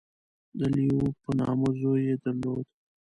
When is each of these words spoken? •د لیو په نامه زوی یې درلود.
•د 0.59 0.61
لیو 0.75 1.01
په 1.21 1.29
نامه 1.39 1.69
زوی 1.79 2.01
یې 2.09 2.15
درلود. 2.23 2.65